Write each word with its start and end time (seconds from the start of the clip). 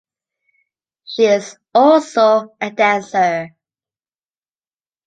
She 1.05 1.25
is 1.27 1.59
also 1.75 2.55
a 2.59 2.71
dancer. 2.71 3.55